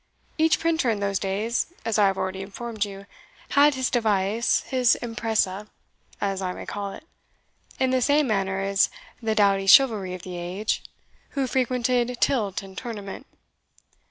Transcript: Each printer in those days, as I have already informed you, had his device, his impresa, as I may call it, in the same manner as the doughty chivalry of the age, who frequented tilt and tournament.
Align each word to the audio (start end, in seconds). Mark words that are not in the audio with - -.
Each 0.39 0.59
printer 0.59 0.89
in 0.89 0.99
those 0.99 1.19
days, 1.19 1.67
as 1.85 1.99
I 1.99 2.07
have 2.07 2.17
already 2.17 2.41
informed 2.41 2.85
you, 2.85 3.05
had 3.49 3.75
his 3.75 3.91
device, 3.91 4.61
his 4.61 4.97
impresa, 4.99 5.67
as 6.19 6.41
I 6.41 6.53
may 6.53 6.65
call 6.65 6.91
it, 6.93 7.05
in 7.79 7.91
the 7.91 8.01
same 8.01 8.25
manner 8.25 8.61
as 8.61 8.89
the 9.21 9.35
doughty 9.35 9.67
chivalry 9.67 10.15
of 10.15 10.23
the 10.23 10.37
age, 10.39 10.81
who 11.37 11.45
frequented 11.45 12.19
tilt 12.19 12.63
and 12.63 12.75
tournament. 12.75 13.27